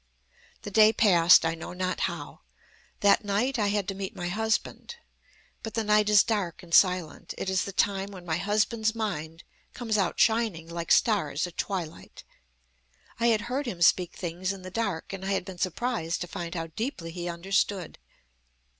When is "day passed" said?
0.71-1.45